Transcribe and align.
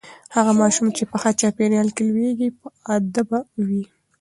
هغه 0.35 0.51
ماشوم 0.61 0.87
چې 0.97 1.03
په 1.09 1.15
ښه 1.21 1.31
چاپیریال 1.41 1.87
کې 1.95 2.03
لوییږي 2.09 2.49
باادبه 2.83 3.39
وي. 3.67 3.83